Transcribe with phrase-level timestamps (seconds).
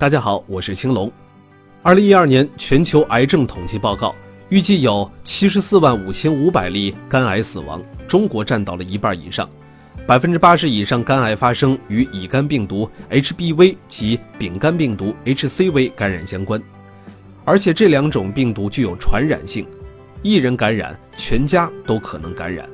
[0.00, 1.12] 大家好，我是青龙。
[1.82, 4.16] 二零一二年全球癌症统计报告
[4.48, 9.46] 预计有七十四万五千五百例肝癌死亡，中国占到了一半以上。
[10.06, 16.58] 百分之八十以上肝癌发生与乙肝病毒 HBV 及丙肝病毒 HCV 感染相关，
[17.44, 19.66] 而且这两种病毒具有传染性，
[20.22, 22.66] 一人感染，全家都可能感染。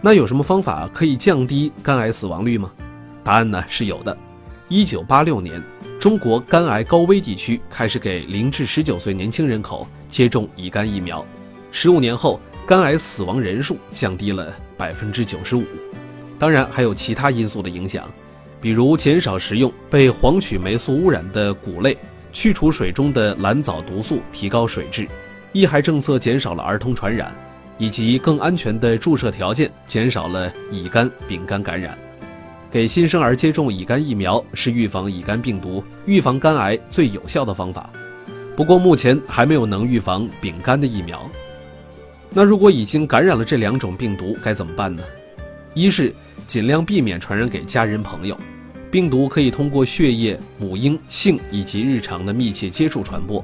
[0.00, 2.70] 那有什么方法可以降低肝癌死亡率吗？
[3.24, 4.16] 答案呢是有的。
[4.68, 5.62] 一九八六年，
[6.04, 11.24] 中国肝癌高危地区开始给零至十九岁年轻人口接种乙肝疫苗，
[11.72, 15.64] 十五年后，肝癌死亡人数降低了百分之九十五。
[16.38, 18.06] 当然还有其他因素的影响，
[18.60, 21.96] 比如减少食用被黄曲霉素污染的谷类，
[22.34, 25.06] 去除水中的蓝藻毒素，提高水质；
[25.54, 27.34] 抑害政策减少了儿童传染，
[27.78, 31.98] 以及更安全的注射条件减少了乙肝、丙肝感染。
[32.74, 37.88] 给新生儿接种乙肝疫苗是预防乙肝病毒、预防肝癌最有效的方法。
[38.56, 41.24] 不过目前还没有能预防丙肝的疫苗。
[42.30, 45.04] 那如果已经感染了这两种病毒，该怎么办呢？
[45.72, 46.12] 一是
[46.48, 48.36] 尽量避免传染给家人朋友，
[48.90, 53.40] 病毒可以通过血液、母婴、性以及日常的密切接触传播；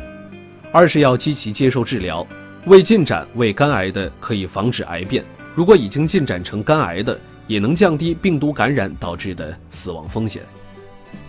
[0.73, 2.27] 二是要积极接受治疗，
[2.65, 7.17] 未进展为肝癌的可以防止癌变，如果已经进展成肝癌的，
[7.51, 10.41] 也能降低病毒感染导致的死亡风险。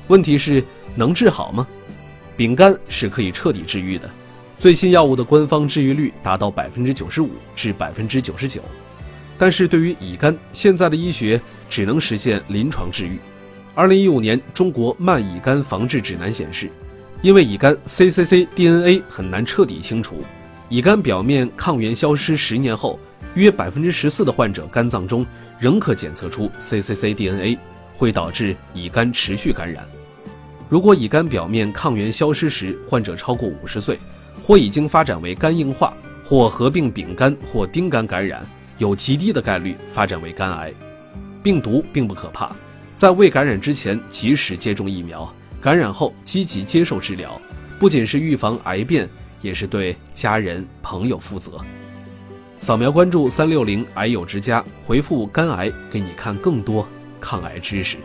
[0.05, 0.63] 问题是
[0.93, 1.67] 能治好吗？
[2.37, 4.07] 丙肝是可以彻底治愈的，
[4.59, 8.61] 最新药物的官方治愈率达到百分之九十五至百分之九十九。
[9.35, 13.17] 但是对于乙肝，现在的医学只能实现临床治愈。
[13.73, 16.69] 二零一五年中国慢乙肝防治指南显示，
[17.23, 20.23] 因为乙肝 cccDNA 很难彻底清除，
[20.69, 22.99] 乙肝表面抗原消失十年后，
[23.35, 25.25] 约百分之十四的患者肝脏中
[25.59, 27.57] 仍可检测出 cccDNA，
[27.95, 29.87] 会导致乙肝持续感染。
[30.69, 33.97] 如果乙肝表面抗原消失时，患者超过五十岁，
[34.41, 35.93] 或已经发展为肝硬化，
[36.23, 38.45] 或合并丙肝或丁肝感染。
[38.77, 40.73] 有极低的概率发展为肝癌，
[41.43, 42.51] 病毒并不可怕，
[42.95, 45.31] 在未感染之前及时接种疫苗，
[45.61, 47.39] 感染后积极接受治疗，
[47.77, 49.07] 不仅是预防癌变，
[49.39, 51.63] 也是对家人朋友负责。
[52.61, 56.87] 扫描关注三六零癌友之家，回复肝癌，给你看更多
[57.19, 57.97] 抗癌知识。